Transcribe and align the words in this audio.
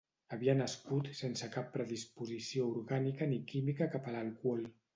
Havia 0.35 0.53
nascut 0.61 1.09
sense 1.19 1.49
cap 1.57 1.69
predisposició 1.75 2.65
orgànica 2.73 3.31
ni 3.35 3.41
química 3.53 3.91
cap 3.97 4.09
a 4.13 4.19
l'alcohol. 4.21 4.69